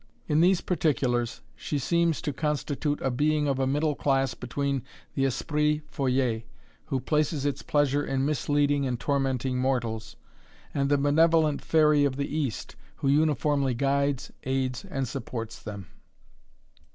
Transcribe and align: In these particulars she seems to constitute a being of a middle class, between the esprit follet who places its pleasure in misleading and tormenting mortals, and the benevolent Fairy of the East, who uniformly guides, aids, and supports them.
In 0.27 0.41
these 0.41 0.61
particulars 0.61 1.41
she 1.55 1.77
seems 1.77 2.23
to 2.23 2.33
constitute 2.33 2.99
a 3.03 3.11
being 3.11 3.47
of 3.47 3.59
a 3.59 3.67
middle 3.67 3.93
class, 3.93 4.33
between 4.33 4.81
the 5.13 5.25
esprit 5.25 5.83
follet 5.91 6.45
who 6.85 6.99
places 6.99 7.45
its 7.45 7.61
pleasure 7.61 8.03
in 8.03 8.25
misleading 8.25 8.87
and 8.87 8.99
tormenting 8.99 9.59
mortals, 9.59 10.15
and 10.73 10.89
the 10.89 10.97
benevolent 10.97 11.63
Fairy 11.63 12.03
of 12.03 12.15
the 12.15 12.35
East, 12.35 12.75
who 12.95 13.09
uniformly 13.09 13.75
guides, 13.75 14.31
aids, 14.43 14.83
and 14.85 15.07
supports 15.07 15.61
them. 15.61 15.85